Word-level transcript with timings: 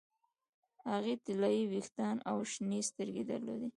هغې 0.91 1.13
طلايي 1.25 1.63
ویښتان 1.71 2.15
او 2.29 2.37
شنې 2.51 2.79
سترګې 2.89 3.23
درلودې 3.31 3.69